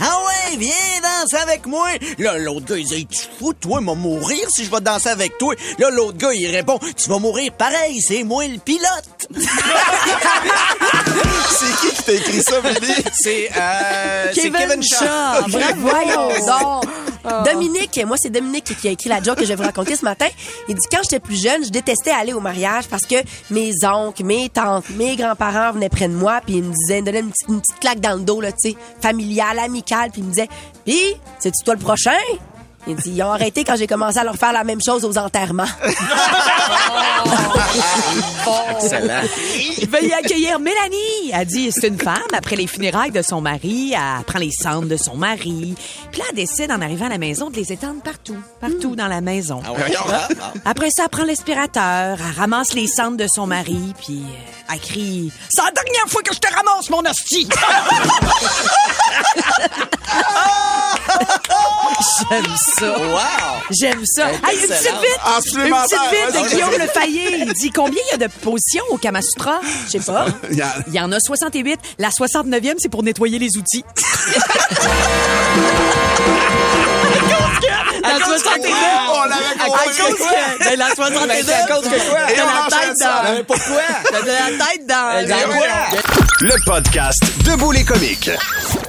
[0.00, 1.88] Ah ouais, viens danser avec moi.
[2.18, 5.10] Là, l'autre gars, il dit tu fous, toi, il va mourir si je vais danser
[5.10, 5.54] avec toi.
[5.78, 8.86] Là, l'autre gars, il répond Tu vas mourir pareil, c'est moi le pilote.
[11.50, 12.94] c'est qui qui t'a écrit ça, Billy?
[13.12, 15.04] C'est euh, Kevin Kevin Shaw.
[15.04, 15.40] Shaw.
[15.42, 15.50] Ok.
[15.50, 15.80] Bravo.
[15.80, 16.84] Voyons donc.
[17.44, 20.04] Dominique, moi c'est Dominique qui a écrit la joke que je vais vous raconter ce
[20.04, 20.28] matin.
[20.68, 23.16] Il dit quand j'étais plus jeune, je détestais aller au mariage parce que
[23.50, 27.04] mes oncles, mes tantes, mes grands-parents venaient près de moi puis ils me disaient, ils
[27.04, 30.30] donnaient une petite, claque dans le dos là, tu sais, familiale, amicale, puis ils me
[30.30, 30.48] disaient,
[30.84, 32.10] "Puis, c'est-tu toi le prochain
[32.86, 35.18] il dit, ils ont arrêté quand j'ai commencé à leur faire la même chose aux
[35.18, 35.64] enterrements.
[38.70, 39.22] Excellent.
[39.90, 41.32] Veuillez accueillir Mélanie.
[41.32, 42.16] Elle dit, c'est une femme.
[42.32, 45.74] Après les funérailles de son mari, elle prend les cendres de son mari.
[46.12, 48.36] Puis là, elle décide, en arrivant à la maison, de les étendre partout.
[48.60, 49.62] Partout dans la maison.
[49.66, 49.72] Ah
[50.08, 50.52] ah.
[50.64, 54.80] Après ça, elle prend l'aspirateur, elle ramasse les cendres de son mari, puis euh, elle
[54.80, 57.48] crie «C'est la dernière fois que je te ramasse, mon hostie!»
[62.30, 62.75] J'aime ça.
[62.82, 63.62] Wow!
[63.70, 64.28] J'aime ça.
[64.28, 65.20] Hey, une petite vite!
[65.54, 66.78] Une petite vite de Guillaume vrai.
[66.78, 67.38] Le Fayet.
[67.46, 69.60] Il dit combien il y a de positions au Kamasutra?
[69.86, 70.26] Je sais pas.
[70.50, 71.78] Il y en a 68.
[71.98, 73.84] La 69e, c'est pour nettoyer les outils.
[78.02, 78.68] La 62.
[78.68, 80.24] On l'avait compris.
[80.60, 81.26] Ben, la 62.
[81.26, 82.18] Ben, c'est à cause que quoi?
[82.26, 83.44] T'as Et on la tête dans.
[83.44, 83.82] Pourquoi?
[84.10, 85.36] T'as de la tête dans.
[86.40, 88.30] Le podcast Debout les comiques.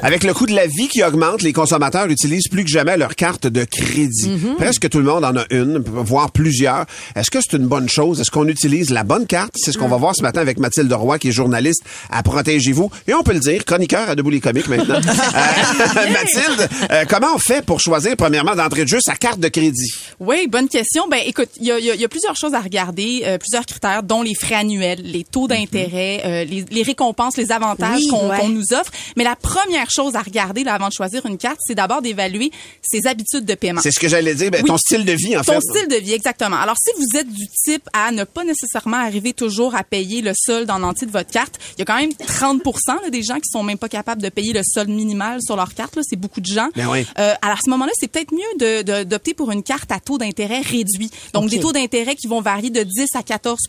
[0.04, 3.16] Avec le coût de la vie qui augmente, les consommateurs utilisent plus que jamais leur
[3.16, 4.30] carte de crédit.
[4.30, 4.56] Mhm.
[4.56, 6.86] Presque tout le monde en a une, voire plusieurs.
[7.16, 8.22] Est-ce que c'est une bonne chose?
[8.22, 9.54] Est-ce qu'on utilise la bonne carte?
[9.56, 9.92] C'est ce qu'on Mm.
[9.92, 11.82] va voir ce matin avec Mathilde Roy, qui est journaliste
[12.12, 12.92] à Protégez-vous.
[13.08, 15.00] Et on peut le dire, chroniqueur à Debout les comiques maintenant.
[15.38, 19.48] Euh, Mathilde, euh, comment on fait pour choisir, premièrement, d'entrée de jeu, sa carte de
[19.48, 19.92] crédit?
[20.20, 21.08] Oui, bonne question.
[21.10, 23.24] Ben, écoute, il y a, il y a- il y a plusieurs choses à regarder,
[23.26, 27.52] euh, plusieurs critères, dont les frais annuels, les taux d'intérêt, euh, les, les récompenses, les
[27.52, 28.38] avantages Oui, qu'on ouais.
[28.40, 28.92] qu'on nous offre.
[29.16, 32.52] Mais la première chose à regarder là, avant de choisir une carte, c'est d'abord d'évaluer
[32.82, 33.82] ses habitudes de paiement.
[33.82, 34.52] C'est ce que j'allais dire.
[34.52, 34.68] Ben, Oui.
[34.70, 35.62] Ton style de vie, en Ton fait.
[35.62, 36.56] style de vie, exactement.
[36.58, 40.32] Alors, si vous êtes du type à ne pas nécessairement arriver toujours à payer le
[40.36, 42.62] solde en entier de votre carte, il y a quand même 30
[43.04, 45.74] là, des gens qui sont même pas capables de payer le solde minimal sur leur
[45.74, 45.98] carte.
[46.02, 46.70] C'est beaucoup de gens.
[46.76, 47.06] Ben oui.
[47.20, 50.18] Euh, alors, à ce moment-là, c'est peut-être mieux de- d'opter pour une carte à taux
[50.18, 51.10] d'intérêt réduit.
[51.34, 53.60] Donc, des taux d'intérêt qui vont varier de 10 à 14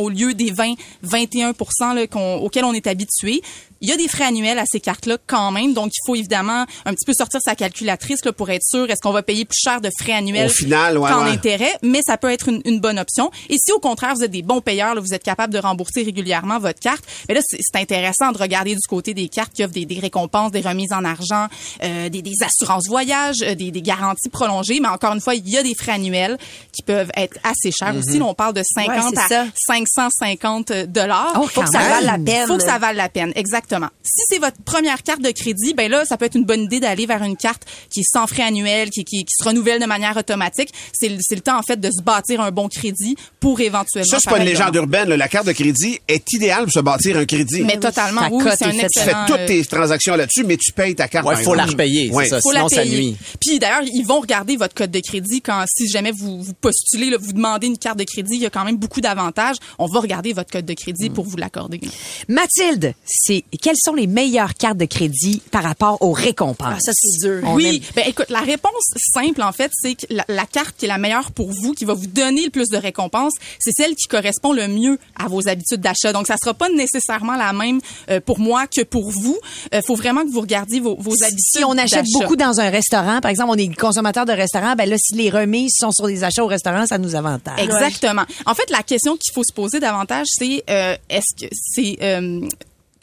[0.00, 1.52] au lieu des 20, 21
[1.94, 3.42] là, qu'on- auxquels on est habitué.
[3.84, 6.64] Il y a des frais annuels à ces cartes-là quand même, donc il faut évidemment
[6.86, 9.58] un petit peu sortir sa calculatrice là, pour être sûr est-ce qu'on va payer plus
[9.62, 11.30] cher de frais annuels Au final, ouais, qu'en ouais.
[11.32, 13.30] intérêt, mais ça peut être une, une bonne option.
[13.50, 16.02] Et si au contraire vous êtes des bons payeurs, là, vous êtes capable de rembourser
[16.02, 19.74] régulièrement votre carte, mais là c'est intéressant de regarder du côté des cartes qui offrent
[19.74, 21.48] des, des récompenses, des remises en argent,
[21.82, 24.80] euh, des, des assurances voyage, euh, des, des garanties prolongées.
[24.80, 26.38] Mais encore une fois, il y a des frais annuels
[26.72, 27.98] qui peuvent être assez chers Mhm.
[27.98, 28.18] aussi.
[28.18, 29.44] Là, on parle de 50 Ouais, à ça.
[29.66, 31.32] 550 dollars.
[31.40, 32.46] Oh, Faut que ça vale la peine.
[32.46, 33.73] Faut que ça vale la peine, exactement.
[34.02, 36.80] Si c'est votre première carte de crédit, ben là, ça peut être une bonne idée
[36.80, 39.86] d'aller vers une carte qui est sans frais annuels, qui, qui, qui se renouvelle de
[39.86, 40.70] manière automatique.
[40.92, 44.10] C'est le, temps, en fait, de se bâtir un bon crédit pour éventuellement...
[44.10, 45.08] Ça, c'est pas une légende urbaine.
[45.08, 45.16] là.
[45.16, 47.62] La carte de crédit est idéale pour se bâtir un crédit.
[47.62, 48.70] Mais totalement, Ta oui, c'est un.
[48.72, 51.26] Tu fais toutes euh, tes transactions là-dessus, mais tu payes ta carte.
[51.26, 52.28] Ouais, faut la repayer, Ouais.
[52.28, 52.40] ça.
[52.40, 53.16] faut Sinon, la ça nuit.
[53.40, 57.10] Puis d'ailleurs, ils vont regarder votre code de crédit quand si jamais vous, vous postulez,
[57.10, 59.56] là, vous demandez une carte de crédit, il y a quand même beaucoup d'avantages.
[59.78, 61.80] On va regarder votre code de crédit pour vous l'accorder.
[62.28, 66.74] Mathilde, c'est quelles sont les meilleures cartes de crédit par rapport aux récompenses?
[66.76, 67.40] Ah, ça, c'est dur.
[67.46, 70.76] On oui, aime- ben écoute, la réponse simple en fait, c'est que la, la carte
[70.76, 73.72] qui est la meilleure pour vous, qui va vous donner le plus de récompenses, c'est
[73.74, 76.12] celle qui correspond le mieux à vos habitudes d'achat.
[76.12, 79.38] Donc ça sera pas nécessairement la même euh, pour moi que pour vous.
[79.72, 81.40] Euh, faut vraiment que vous regardiez vos, vos habitudes.
[81.40, 84.86] Si on achète beaucoup dans un restaurant, par exemple, on est consommateur de restaurant, ben
[84.86, 87.58] là, si les remises sont sur des achats au restaurant, ça nous avantage.
[87.58, 88.24] Exactement.
[88.44, 92.46] En fait, la question qu'il faut se poser davantage, c'est euh, est-ce que c'est euh,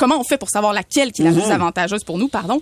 [0.01, 1.51] Comment on fait pour savoir laquelle qui est la plus Mhm.
[1.51, 2.59] avantageuse pour nous, pardon?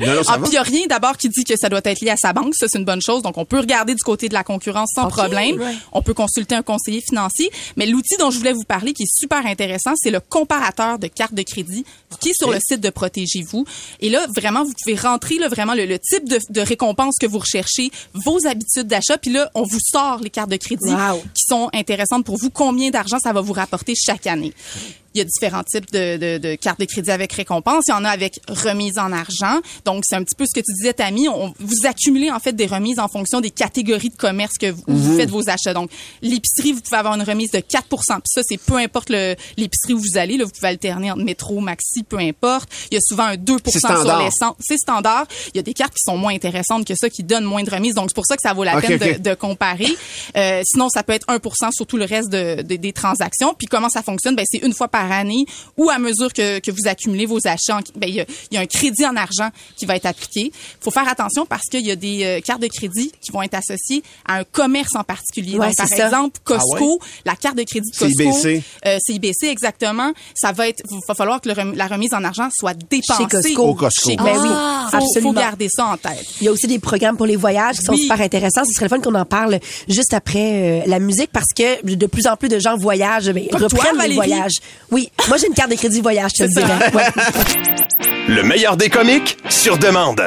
[0.00, 1.80] Non, non, ça Ah, puis il y a rien d'abord qui dit que ça doit
[1.84, 2.54] être lié à sa banque.
[2.54, 3.20] Ça, c'est une bonne chose.
[3.22, 5.60] Donc, on peut regarder du côté de la concurrence sans problème.
[5.60, 5.74] ouais.
[5.90, 7.50] On peut consulter un conseiller financier.
[7.76, 11.08] Mais l'outil dont je voulais vous parler, qui est super intéressant, c'est le comparateur de
[11.08, 11.84] cartes de crédit
[12.20, 13.64] qui est sur le site de Protégez-vous.
[13.98, 17.26] Et là, vraiment, vous pouvez rentrer là, vraiment le, le type de, de récompense que
[17.26, 19.18] vous recherchez, vos habitudes d'achat.
[19.18, 21.20] Puis là, on vous sort les cartes de crédit Wow.
[21.34, 22.50] qui sont intéressantes pour vous.
[22.50, 24.52] Combien d'argent ça va vous rapporter chaque année?
[25.14, 27.84] Il y a différents types de, de, de cartes de crédit avec récompense.
[27.88, 29.58] Il y en a avec remise en argent.
[29.84, 31.28] Donc, c'est un petit peu ce que tu disais, Tammy.
[31.28, 34.82] On, vous accumulez en fait des remises en fonction des catégories de commerce que vous,
[34.86, 35.16] Mhm.
[35.16, 35.72] faites vos achats.
[35.74, 35.90] Donc,
[36.22, 39.98] l'épicerie, vous pouvez avoir une remise de 4 Puis ça, c'est peu importe l'épicerie où
[39.98, 40.36] vous allez.
[40.36, 42.68] Là, vous pouvez alterner entre métro, maxi, peu importe.
[42.90, 44.22] Il y a souvent un 2 C'est sur standard.
[44.22, 44.54] l'essence.
[44.60, 45.26] C'est standard.
[45.54, 47.70] Il y a des cartes qui sont moins intéressantes que ça, qui donnent moins de
[47.70, 47.94] remises.
[47.94, 49.88] Donc, c'est pour ça que ça vaut la peine de, de comparer.
[50.36, 53.54] Euh, sinon, ça peut être 1% sur tout le reste de, de- des transactions.
[53.56, 54.36] Puis comment ça fonctionne?
[54.36, 55.44] Ben, c'est une fois par année
[55.76, 57.76] ou à mesure que, que vous accumulez vos achats.
[57.76, 60.06] en- Ben, il y, a, il y a un crédit en argent qui va être
[60.06, 60.52] appliqué.
[60.80, 63.54] faut faire attention parce qu'il y a des euh, cartes de crédit qui vont être
[63.54, 65.58] associées à un commerce en particulier.
[65.58, 66.06] Ouais, Donc, par c'est ça.
[66.06, 68.62] exemple, Costco, Ah la carte de crédit de Costco, CIBC.
[68.86, 72.74] euh, CIBC exactement, ça va être, va falloir que le la remise en argent soit
[72.74, 73.62] dépensée Costco.
[73.62, 74.10] Au Costco.
[74.10, 75.32] chez Ben oui, Faut- absolument.
[75.32, 76.24] Faut garder ça en tête.
[76.40, 78.02] Il y a aussi des programmes pour les voyages qui sont Oui.
[78.02, 78.64] super intéressants.
[78.64, 79.58] Ce serait le fun qu'on en parle
[79.88, 83.60] juste après euh, la musique parce que de plus en plus de gens voyagent, Comme
[83.60, 84.54] toi, reprennent les voyages.
[84.90, 86.66] Oui, moi j'ai une carte de crédit voyage, je te le C'est ça.
[86.66, 86.92] dirais.
[86.94, 87.04] Ouais.
[88.28, 90.20] Le meilleur des comiques sur demande.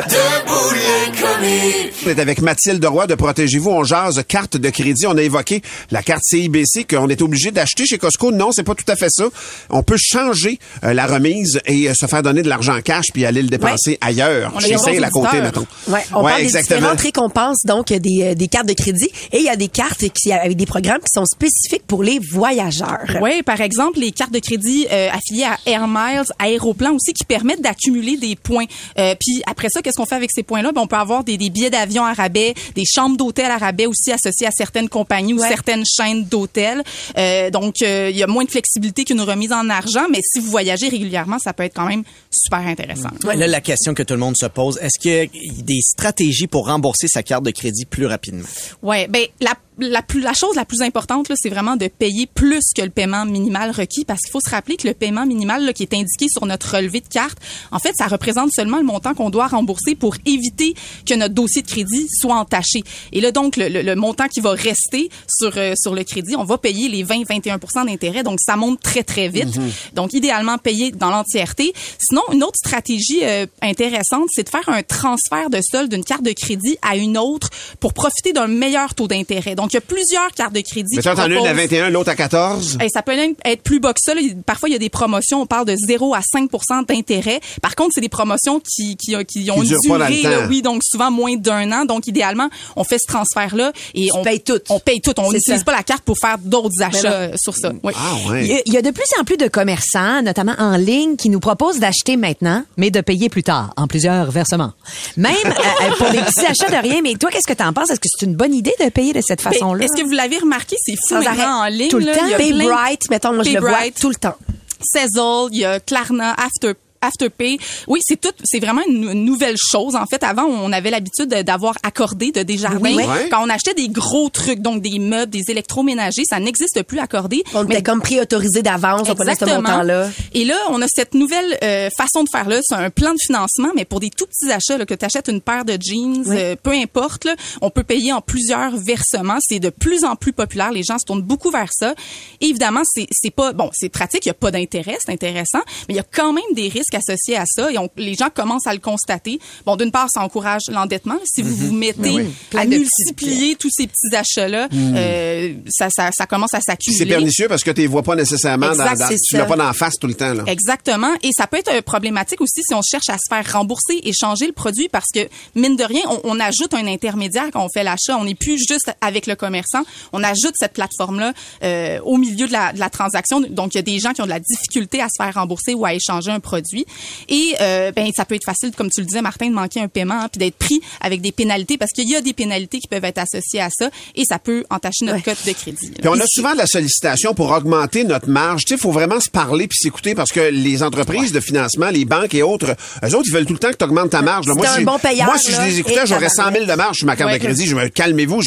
[2.03, 3.69] On est avec Mathilde Roy de Protégez-vous.
[3.69, 5.05] On jase carte de crédit.
[5.05, 8.31] On a évoqué la carte CIBC qu'on est obligé d'acheter chez Costco.
[8.31, 9.25] Non, c'est pas tout à fait ça.
[9.69, 13.05] On peut changer euh, la remise et euh, se faire donner de l'argent en cash
[13.13, 14.51] puis aller le dépenser ailleurs.
[14.55, 15.67] On Chez des Saint à côté, mettons.
[15.87, 16.79] Ouais, on parle des exactement.
[16.79, 19.11] différentes récompenses, donc des, euh, des cartes de crédit.
[19.31, 22.17] Et il y a des cartes qui, avec des programmes qui sont spécifiques pour les
[22.31, 23.05] voyageurs.
[23.21, 27.25] Oui, par exemple, les cartes de crédit euh, affiliées à Air Miles, Aéroplan aussi, qui
[27.25, 28.65] permettent d'accumuler des points.
[28.97, 30.71] Euh, puis après ça, qu'est-ce qu'on fait avec ces points-là?
[30.71, 33.85] Ben, on peut avoir des, des billets d'avion à rabais, des chambres d'hôtel à rabais
[33.85, 36.83] aussi associées à certaines compagnies ou certaines chaînes d'hôtels.
[37.17, 40.39] Euh, donc, euh, il y a moins de flexibilité qu'une remise en argent, mais si
[40.39, 43.09] vous voyagez régulièrement, ça peut être quand même super intéressant.
[43.23, 46.47] Là, la question que tout le monde se pose, est-ce qu'il y a des stratégies
[46.47, 48.47] pour rembourser sa carte de crédit plus rapidement?
[48.81, 49.55] Ouais, ben la
[49.89, 52.89] la plus la chose la plus importante là, c'est vraiment de payer plus que le
[52.89, 55.93] paiement minimal requis parce qu'il faut se rappeler que le paiement minimal là, qui est
[55.93, 57.37] indiqué sur notre relevé de carte,
[57.71, 60.73] en fait, ça représente seulement le montant qu'on doit rembourser pour éviter
[61.05, 62.83] que notre dossier de crédit soit entaché.
[63.11, 66.35] Et là donc le, le- le montant qui va rester sur euh, sur le crédit,
[66.35, 69.57] on va payer les 20 21% d'intérêt donc ça monte très très vite.
[69.93, 71.73] Donc idéalement payer dans l'entièreté.
[71.99, 76.23] Sinon, une autre stratégie euh, intéressante, c'est de faire un transfert de solde d'une carte
[76.23, 79.55] de crédit à une autre pour profiter d'un meilleur taux d'intérêt.
[79.55, 80.95] Donc Donc, il y a plusieurs cartes de crédit.
[80.95, 82.77] Mais t'en as une à proposent- 21, l'autre à 14.
[82.81, 84.13] Hey, ça peut même être plus bas que ça.
[84.13, 84.21] là.
[84.45, 85.41] Parfois, il y a des promotions.
[85.41, 87.39] On parle de 0 à 5% d'intérêt.
[87.61, 90.81] Par contre, c'est des promotions qui, qui, qui ont Qui une durée, là, oui, donc
[90.83, 91.85] souvent moins d'un an.
[91.85, 94.59] Donc, idéalement, on fait ce transfert-là et on paye tout.
[94.69, 95.13] On paye tout.
[95.17, 95.65] On C'est n'utilise ça.
[95.65, 97.71] pas la carte pour faire d'autres achats euh, sur ça.
[97.83, 97.93] Oui.
[98.41, 101.15] Il y a- il y a de plus en plus de commerçants, notamment en ligne,
[101.15, 104.71] qui nous proposent d'acheter maintenant, mais de payer plus tard, en plusieurs versements.
[105.17, 107.01] Même euh, pour des petits achats de rien.
[107.03, 107.89] Mais toi, qu'est-ce que t'en penses?
[107.89, 109.85] Est-ce que c'est une bonne idée de payer de cette Ben, façon-là?
[109.85, 110.75] Est-ce que vous l'avez remarqué?
[110.79, 111.89] C'est fou maintenant en ligne.
[111.89, 112.15] Tout le là.
[112.15, 112.37] temps.
[112.37, 113.99] Pay Bright, mettons, moi, je Pay le vois Bright.
[113.99, 114.35] tout le temps.
[114.81, 117.57] Sezzle, il y a Klarna, After Afterpay.
[117.87, 119.95] Oui, c'est tout, c'est vraiment une, nouvelle chose.
[119.95, 122.79] En fait, avant, on avait l'habitude de- d'avoir accordé de Desjardins.
[122.81, 122.95] Oui.
[122.95, 123.27] Ouais.
[123.29, 127.43] Quand on achetait des gros trucs, donc des meubles, des électroménagers, ça n'existe plus accordé.
[127.53, 129.61] On était comme préautorisé d'avance, on connaît ce Exactement.
[129.69, 130.09] montant-là.
[130.33, 133.19] Et là, on a cette nouvelle euh, façon de faire là, c'est un plan de
[133.19, 136.23] financement, mais pour des tout petits achats, là, que tu achètes une paire de jeans,
[136.27, 139.37] euh, peu importe, là, on peut payer en plusieurs versements.
[139.41, 140.71] C'est de plus en plus populaire.
[140.71, 141.95] Les gens se tournent beaucoup vers ça.
[142.41, 144.25] Et évidemment, c'est c'est pas bon, c'est pratique.
[144.25, 146.90] Il y a pas d'intérêt, c'est intéressant, mais il y a quand même des risques
[146.95, 147.71] associés à ça.
[147.71, 149.39] Et on- les gens commencent à le constater.
[149.65, 151.17] Bon, d'une part, ça encourage l'endettement.
[151.25, 152.59] Si vous vous mettez Ben oui.
[152.59, 154.93] à multiplier tous ces petits achats-là, Mhm.
[154.95, 156.97] euh, ça, ça, ça commence à s'accumuler.
[156.99, 159.45] c'est pernicieux parce que tu les vois pas nécessairement dans, Exact, dans- c'est tu l'as
[159.45, 160.43] pas d'en face tout le temps, là.
[160.47, 161.11] Exactement.
[161.23, 164.11] Et ça peut être euh, problématique aussi si on cherche à se faire rembourser et
[164.13, 167.69] changer le produit parce que, mine de rien, on, on ajoute un intermédiaire quand on
[167.73, 168.17] fait l'achat.
[168.17, 169.81] On n'est plus juste avec le commerçant.
[170.13, 173.41] On ajoute cette plateforme-là euh, au milieu de la, de la transaction.
[173.41, 175.73] Donc, il y a des gens qui ont de la difficulté à se faire rembourser
[175.73, 176.80] ou à échanger un produit.
[177.29, 179.87] Et euh, ben, ça peut être facile, comme tu le disais, Martin, de manquer un
[179.87, 182.87] paiement hein, puis d'être pris avec des pénalités parce qu'il y a des pénalités qui
[182.87, 185.91] peuvent être associées à ça et ça peut entacher notre cote de crédit.
[185.91, 188.63] Puis on a souvent de la sollicitation pour augmenter notre marge.
[188.65, 191.89] Tu sais, il faut vraiment se parler puis s'écouter parce que les entreprises de financement,
[191.89, 194.21] les banques et autres, eux autres, ils veulent tout le temps que tu augmentes ta
[194.21, 194.47] marge.
[194.47, 194.53] là.
[194.55, 196.73] Moi, C'est un si- bon payeur, moi, si je les écoutais, j'aurais 100 000 de
[196.73, 197.39] marge sur ma carte Ouais.
[197.39, 197.65] de crédit.
[197.65, 198.41] Je me calmez-vous.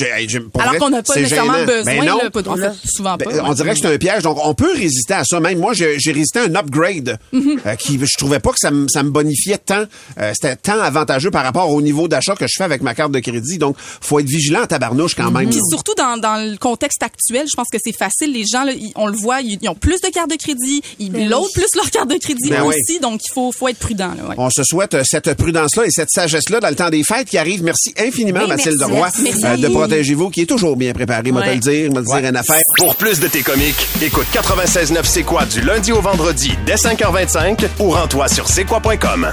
[0.59, 1.67] Alors qu'on n'a pas nécessairement gênant.
[1.67, 2.19] besoin, Ben non.
[2.23, 3.25] là, pas- en fait, souvent pas.
[3.31, 4.23] Ben, on dirait que c'est un piège.
[4.23, 5.41] Donc, on peut résister à ça.
[5.41, 7.61] Même moi, j'ai j'ai résisté à un upgrade Mhm.
[7.67, 9.85] euh, qui, je trouvais pas que ça, me- ça me bonifiait tant.
[10.21, 13.13] euh, C'était tant avantageux par rapport au niveau d'achat que je fais avec ma carte
[13.13, 13.59] de crédit.
[13.59, 15.49] Donc, faut être vigilant à tabarnouche quand même.
[15.51, 18.33] Puis surtout dans, dans le contexte actuel, je pense que c'est facile.
[18.33, 20.83] Les gens, là, ils- on le voit, ils, ils ont plus de cartes de crédit,
[20.99, 22.75] ils Ben loadent plus leur carte de crédit Ben oui.
[22.75, 24.13] aussi, donc il faut, faut être prudent.
[24.17, 24.35] Là, ouais.
[24.39, 27.39] On se souhaite euh, cette prudence-là et cette sagesse-là dans le temps des fêtes qui
[27.39, 27.63] arrive.
[27.63, 28.95] Merci infiniment, Oui, Mathilde merci.
[28.95, 29.45] Roy, Merci.
[29.47, 31.55] euh, de Protégez-vous, qui est toujours bien préparé, moi te Ouais.
[31.55, 32.61] le dire, moi te dire une affaire.
[32.79, 37.67] Pour plus de tes comiques, écoute 96.9 C'est quoi du lundi au vendredi dès 5h25
[37.81, 37.91] ou
[38.29, 39.33] sur c'est quoi.com.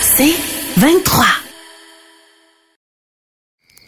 [0.00, 0.34] C'est
[0.76, 1.24] 23.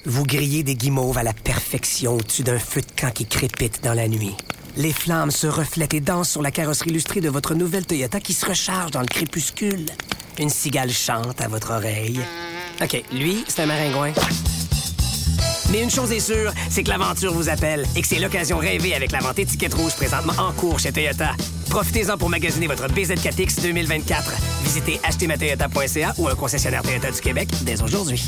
[0.04, 3.94] Vous grillez des guimauves à la perfection au-dessus d'un feu de camp qui crépite dans
[3.94, 4.34] la nuit.
[4.76, 8.32] Les flammes se reflètent et dansent sur la carrosserie illustrée de votre nouvelle Toyota qui
[8.32, 9.86] se recharge dans le crépuscule.
[10.38, 12.20] Une cigale chante à votre oreille.
[12.82, 14.12] OK, lui, c'est un maringouin.
[15.70, 18.94] Mais une chose est sûre, c'est que l'aventure vous appelle et que c'est l'occasion rêvée
[18.94, 21.32] avec la vente étiquette rouge présentement en cours chez Toyota.
[21.70, 24.32] Profitez-en pour magasiner votre BZ4X 2024.
[24.62, 28.22] Visitez achetermatoyota.ca ou un concessionnaire Toyota du Québec dès aujourd'hui.